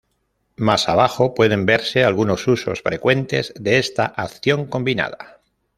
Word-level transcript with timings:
Más 0.55 0.89
abajo 0.89 1.35
pueden 1.35 1.67
verse 1.67 2.03
algunos 2.03 2.47
usos 2.47 2.81
frecuentes 2.81 3.53
de 3.59 3.77
esta 3.77 4.05
acción 4.07 4.65
combinada. 4.65 5.41